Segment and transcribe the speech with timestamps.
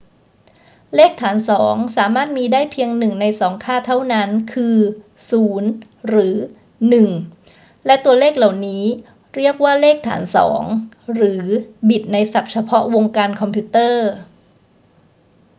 [0.95, 4.77] เลขฐานสองสามารถมีได้เพียงหนึ่งในสองค่าเท่านั้น คือ
[5.41, 6.35] 0 หรือ
[7.11, 8.83] 1 และตัวเลขเหล่านี้
[9.35, 10.61] เรียกว่าเลขฐานสอง
[11.13, 11.43] หรือ
[11.89, 14.09] บิตในศัพท์เฉพาะวงการคอมพิวเตอร์